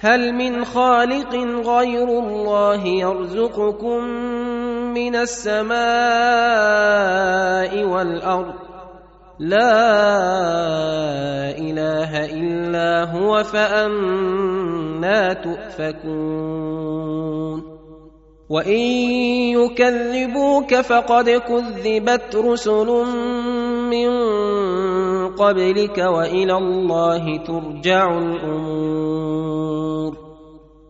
هل 0.00 0.32
من 0.32 0.64
خالق 0.64 1.34
غير 1.68 2.08
الله 2.08 2.86
يرزقكم 2.86 4.04
من 4.96 5.16
السماء 5.16 5.74
والأرض؟ 7.84 8.54
لا 9.38 9.80
إله 11.52 12.24
إلا 12.24 13.12
هو 13.12 13.42
فأنا 13.44 15.32
تؤفكون. 15.32 16.80
وإن 18.50 18.80
يكذبوك 19.60 20.74
فقد 20.74 21.30
كذبت 21.30 22.36
رسل 22.36 22.86
من 23.90 24.10
قبلك 25.28 25.98
وإلى 25.98 26.56
الله 26.56 27.36
ترجع 27.44 28.18
الأمور. 28.18 28.99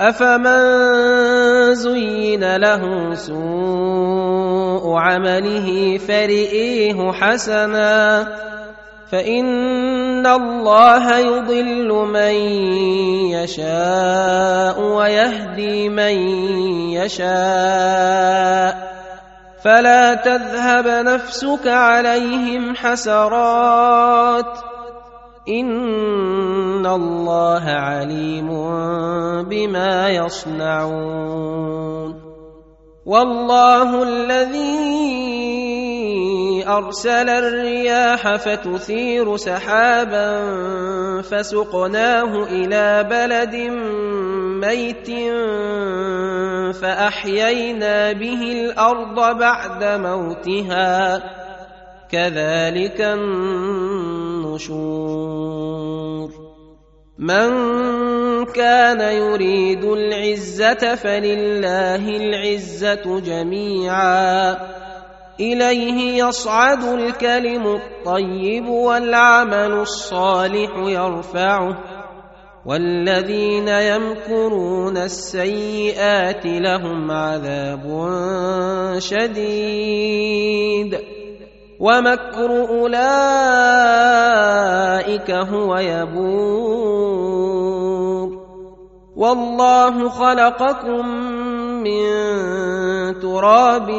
أفمن 0.00 1.74
زين 1.74 2.56
له 2.56 3.14
سوء 3.14 4.96
عمله 4.96 5.98
فرئيه 5.98 7.12
حسنا 7.12 8.26
فإن 9.12 10.26
الله 10.26 11.18
يضل 11.18 11.88
من 11.88 12.34
يشاء 13.30 14.80
ويهدي 14.80 15.88
من 15.88 16.16
يشاء 16.98 18.74
فلا 19.64 20.14
تذهب 20.14 20.86
نفسك 21.06 21.66
عليهم 21.66 22.76
حسرات 22.76 24.73
ان 25.48 26.86
الله 26.86 27.64
عليم 27.64 28.48
بما 29.44 30.08
يصنعون 30.08 31.84
والله 33.06 34.02
الذي 34.02 35.04
ارسل 36.68 37.28
الرياح 37.28 38.36
فتثير 38.36 39.36
سحابا 39.36 40.42
فسقناه 41.22 42.44
إلى 42.44 43.04
بلد 43.10 43.54
ميت 44.64 45.10
فاحيينا 46.80 48.12
به 48.12 48.42
الأرض 48.52 49.38
بعد 49.38 49.84
موتها 49.84 51.22
كذلك 52.10 53.00
النشور 54.54 56.30
من 57.18 57.50
كان 58.44 59.00
يريد 59.00 59.84
العزة 59.84 60.94
فلله 60.94 62.16
العزة 62.16 63.20
جميعا. 63.20 64.56
إليه 65.40 66.24
يصعد 66.24 66.84
الكلم 66.84 67.66
الطيب 67.66 68.68
والعمل 68.68 69.72
الصالح 69.72 70.70
يرفعه. 70.76 71.78
والذين 72.66 73.68
يمكرون 73.68 74.96
السيئات 74.96 76.46
لهم 76.46 77.10
عذاب 77.10 78.08
شديد. 78.98 80.98
ومكر 81.80 82.68
أولئك 82.68 82.94
هو 85.30 85.76
يبور. 85.76 86.94
والله 89.16 90.08
خلقكم 90.08 91.06
من 91.82 92.04
تراب 93.20 93.90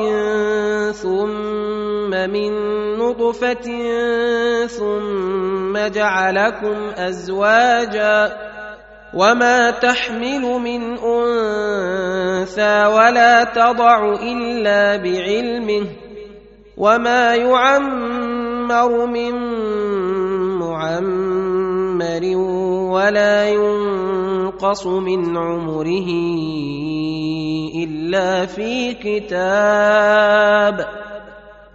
ثم 0.91 2.09
من 2.09 2.51
نطفة 2.97 3.67
ثم 4.67 5.77
جعلكم 5.87 6.77
أزواجا. 6.97 8.37
وما 9.13 9.71
تحمل 9.71 10.41
من 10.41 10.97
أنثى 10.97 12.85
ولا 12.85 13.43
تضع 13.43 14.13
إلا 14.13 14.95
بعلمه. 14.97 16.04
وما 16.77 17.35
يعمر 17.35 19.05
من 19.05 19.33
معمر 20.59 22.37
ولا 22.91 23.49
ينقص 23.49 24.87
من 24.87 25.37
عمره 25.37 26.09
الا 27.83 28.45
في 28.45 28.93
كتاب 28.93 30.85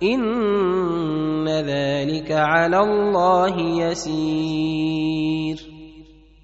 ان 0.03 1.49
ذلك 1.49 2.33
على 2.33 2.79
الله 2.79 3.61
يسير 3.61 5.57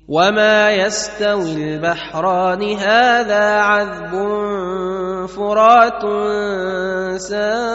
وما 0.08 0.70
يستوي 0.70 1.54
البحران 1.54 2.62
هذا 2.62 3.60
عذب 3.60 4.12
فرات 5.26 6.02
سائغ 7.20 7.65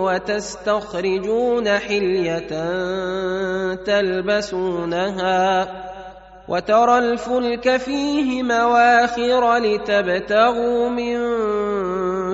وتستخرجون 0.04 1.68
حلية 1.68 2.48
تلبسونها 3.74 5.68
وترى 6.48 6.98
الفلك 6.98 7.76
فيه 7.76 8.42
مواخر 8.42 9.56
لتبتغوا 9.56 10.88
من 10.88 11.16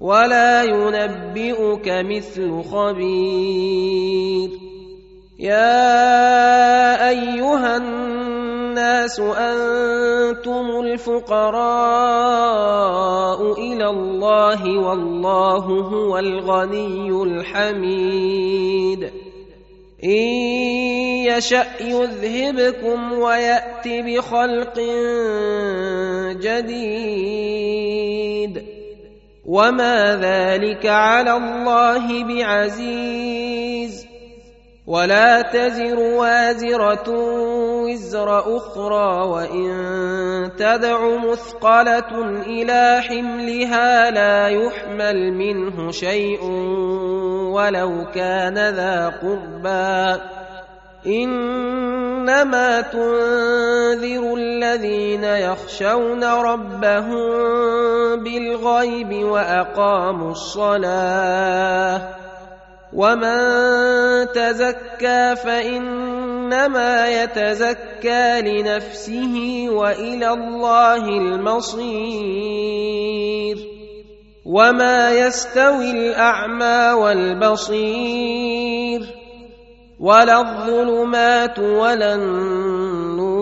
ولا 0.00 0.62
ينبئك 0.62 1.88
مثل 1.88 2.62
خبير. 2.62 4.50
يا 5.38 7.08
أيها 7.08 7.76
الناس 7.76 9.20
أنتم 9.20 10.80
الفقراء 10.80 11.54
إلى 13.52 13.90
الله 13.90 14.78
والله 14.78 15.64
هو 15.66 16.18
الغني 16.18 17.22
الحميد. 17.22 19.10
إن 20.04 20.10
يشأ 21.26 21.66
يذهبكم 21.80 23.12
ويات 23.12 23.88
بخلق 23.88 24.80
جديد. 26.40 28.13
وما 29.46 30.16
ذلك 30.16 30.86
على 30.86 31.36
الله 31.36 32.24
بعزيز 32.24 34.06
ولا 34.86 35.42
تزر 35.42 35.98
وازره 35.98 37.08
وزر 37.84 38.56
أخرى 38.56 39.26
وان 39.28 40.50
تدع 40.56 41.16
مثقله 41.16 42.42
إلى 42.46 43.00
حملها 43.08 44.10
لا 44.10 44.48
يحمل 44.48 45.32
منه 45.32 45.90
شيء 45.90 46.44
ولو 47.52 48.04
كان 48.14 48.54
ذا 48.54 49.08
قربى 49.22 50.20
إنما 52.24 52.80
تنذر 52.80 54.34
الذين 54.34 55.24
يخشون 55.24 56.24
ربهم 56.24 57.26
بالغيب 58.24 59.24
وأقاموا 59.24 60.30
الصلاة 60.30 62.02
ومن 62.92 63.38
تزكى 64.32 65.36
فإنما 65.36 67.08
يتزكى 67.08 68.40
لنفسه 68.40 69.66
وإلى 69.68 70.30
الله 70.30 71.08
المصير 71.08 71.94
وما 74.46 75.10
يستوي 75.12 75.90
الأعمى 75.90 76.92
والبصير 77.02 78.44
ولا 80.00 80.40
الظلمات 80.40 81.58
ولا 81.58 82.14
النور 82.14 83.34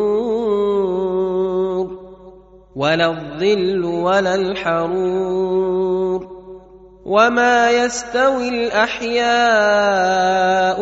ولا 2.76 3.06
الظل 3.06 3.84
ولا 3.84 4.34
الحرور 4.34 5.72
وما 7.04 7.70
يستوي 7.70 8.48
الأحياء 8.48 9.22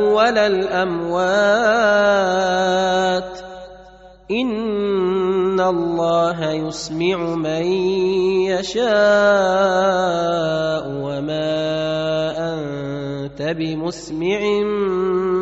ولا 0.00 0.46
الأموات 0.46 1.50
ان 4.30 5.60
الله 5.60 6.52
يسمع 6.52 7.16
من 7.34 7.62
يشاء 8.46 8.86
وما 10.86 11.50
انت 12.54 13.42
بمسمع 13.42 14.40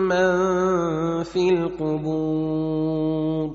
من 0.09 0.33
في 1.25 1.49
القبور 1.49 3.51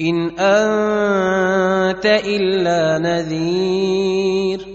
ان 0.00 0.30
انت 0.38 2.06
الا 2.06 2.98
نذير 2.98 4.66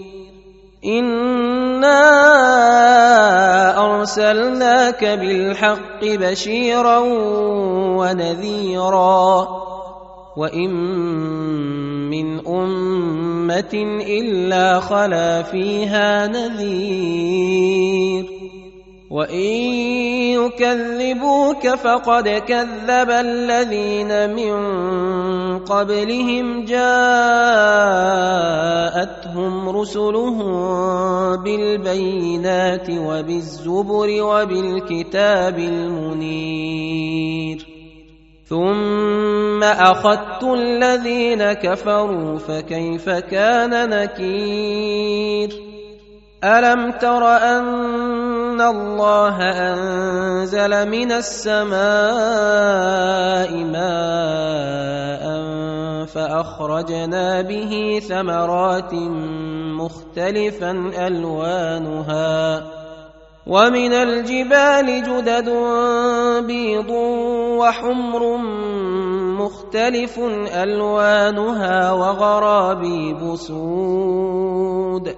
انا 0.84 2.00
ارسلناك 3.86 5.04
بالحق 5.04 6.04
بشيرا 6.04 6.98
ونذيرا 7.98 9.63
وان 10.36 10.70
من 12.10 12.46
امه 12.46 13.74
الا 14.06 14.80
خلا 14.80 15.42
فيها 15.42 16.26
نذير 16.26 17.84
وان 19.10 19.54
يكذبوك 20.34 21.68
فقد 21.68 22.28
كذب 22.28 23.10
الذين 23.10 24.30
من 24.34 24.54
قبلهم 25.58 26.64
جاءتهم 26.64 26.88
رسلهم 29.68 30.46
بالبينات 31.42 32.90
وبالزبر 32.90 34.22
وبالكتاب 34.22 35.58
المنير 35.58 36.94
ثم 38.48 39.62
اخذت 39.62 40.42
الذين 40.42 41.52
كفروا 41.52 42.38
فكيف 42.38 43.08
كان 43.10 43.90
نكير 43.90 45.74
الم 46.44 46.90
تر 46.92 47.26
ان 47.36 48.60
الله 48.60 49.36
انزل 49.40 50.88
من 50.88 51.12
السماء 51.12 51.74
ماء 53.64 55.24
فاخرجنا 56.06 57.42
به 57.42 58.02
ثمرات 58.08 58.94
مختلفا 59.80 60.70
الوانها 61.06 62.62
ومن 63.46 63.92
الجبال 63.92 65.02
جدد 65.02 65.48
بيض 66.46 66.90
وحمر 67.58 68.36
مختلف 69.38 70.18
ألوانها 70.62 71.92
وغرابيب 71.92 73.36
سود 73.36 75.16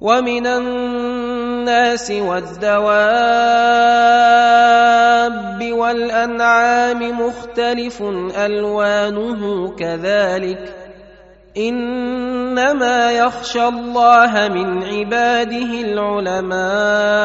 ومن 0.00 0.46
الناس 0.46 2.10
والدواب 2.10 2.94
والأنعام 5.72 7.20
مختلف 7.20 8.02
ألوانه 8.36 9.70
كذلك 9.76 10.74
إنما 11.56 13.12
يخشى 13.12 13.68
الله 13.68 14.48
من 14.48 14.84
عباده 14.84 15.80
العلماء 15.80 17.24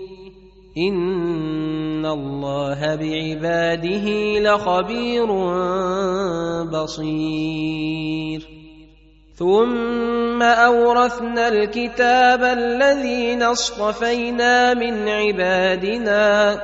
ان 0.77 2.05
الله 2.05 2.95
بعباده 2.95 4.07
لخبير 4.39 5.27
بصير. 6.63 8.41
ثم 9.35 10.41
اورثنا 10.41 11.47
الكتاب 11.47 12.43
الذين 12.43 13.43
اصطفينا 13.43 14.73
من 14.73 15.07
عبادنا 15.07 16.61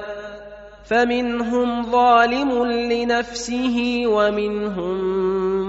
فمنهم 0.89 1.91
ظالم 1.91 2.65
لنفسه 2.65 4.03
ومنهم 4.07 4.97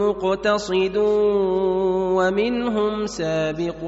مقتصد 0.03 0.97
ومنهم 2.17 3.07
سابق 3.07 3.81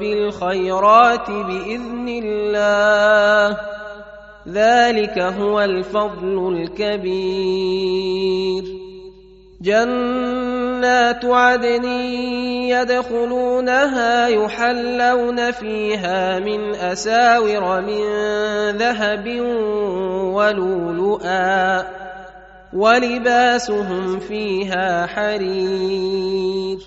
بالخيرات 0.00 1.30
باذن 1.30 2.08
الله. 2.08 3.07
ذلك 4.52 5.18
هو 5.18 5.60
الفضل 5.60 6.56
الكبير. 6.56 7.98
جنات 9.60 11.24
عدن 11.24 11.84
يدخلونها 12.64 14.28
يحلون 14.28 15.50
فيها 15.50 16.38
من 16.38 16.74
أساور 16.74 17.80
من 17.80 18.04
ذهب 18.76 19.26
ولؤلؤا 20.34 21.84
ولباسهم 22.72 24.18
فيها 24.18 25.06
حرير. 25.06 26.78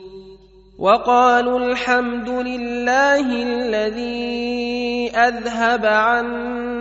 وقالوا 0.79 1.59
الحمد 1.59 2.29
لله 2.29 3.43
الذي 3.43 5.11
أذهب 5.15 5.85
عنا 5.85 6.80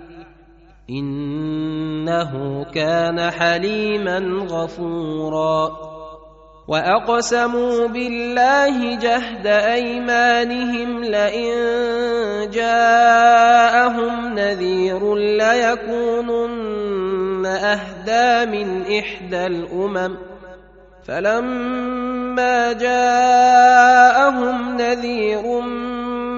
إنه 0.91 2.65
كان 2.73 3.31
حليما 3.31 4.45
غفورا. 4.49 5.71
وأقسموا 6.67 7.87
بالله 7.87 8.95
جهد 8.95 9.47
أيمانهم 9.47 11.03
لئن 11.03 11.53
جاءهم 12.49 14.33
نذير 14.33 15.15
ليكونن 15.15 16.65
أهدى 17.45 18.51
من 18.51 18.97
إحدى 18.99 19.45
الأمم. 19.45 20.17
فلما 21.03 22.73
جاءهم 22.73 24.77
نذير 24.77 25.61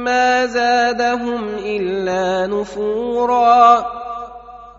ما 0.04 0.46
زادهم 0.46 1.48
إلا 1.66 2.48
نفورا. 2.48 4.03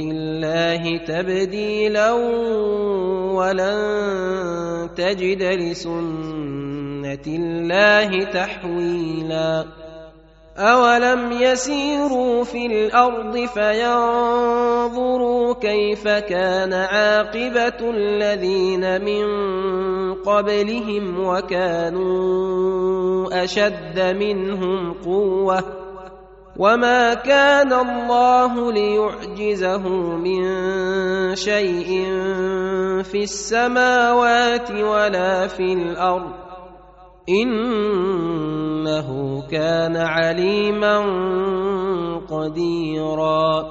الله 0.00 0.96
تبديلا 0.96 2.12
ولن 3.32 4.88
تجد 4.96 5.42
لسنة 5.42 7.26
الله 7.26 8.24
تحويلا. 8.24 9.64
اولم 10.58 11.32
يسيروا 11.32 12.44
في 12.44 12.66
الأرض 12.66 13.48
فينظروا 13.54 15.54
كيف 15.54 16.08
كان 16.08 16.72
عاقبه 16.72 17.90
الذين 17.90 19.04
من 19.04 19.24
قبلهم 20.14 21.24
وكانوا 21.24 22.18
اشد 23.44 24.00
منهم 24.00 24.92
قوه 24.92 25.87
وما 26.58 27.14
كان 27.14 27.72
الله 27.72 28.72
ليعجزه 28.72 29.88
من 30.18 30.42
شيء 31.34 31.86
في 33.02 33.22
السماوات 33.22 34.70
ولا 34.70 35.46
في 35.46 35.72
الأرض 35.72 36.32
انه 37.28 39.08
كان 39.50 39.96
عليما 39.96 40.98
قديرا 42.30 43.64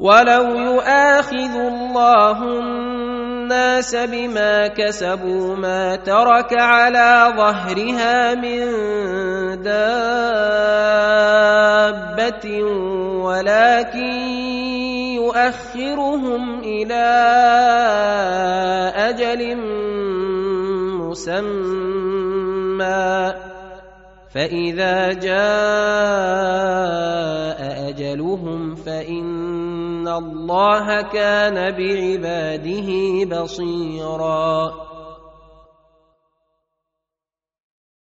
ولو 0.00 0.44
يؤاخذ 0.54 1.54
الله 1.54 2.38
الناس 3.52 3.94
بما 3.94 4.68
كسبوا 4.68 5.56
ما 5.56 5.96
ترك 5.96 6.52
على 6.52 7.32
ظهرها 7.36 8.34
من 8.34 8.72
دابة 9.62 9.92
ولكن 13.20 14.12
يؤخرهم 15.20 16.60
إلى 16.60 17.04
أجل 18.96 19.56
مسمى. 20.96 22.32
فإذا 24.34 25.12
جاء 25.12 25.42
أجلهم 27.88 28.74
فإن 28.74 29.31
الله 30.18 31.02
كان 31.02 31.54
بعباده 31.54 32.88
بصيرا 33.24 34.72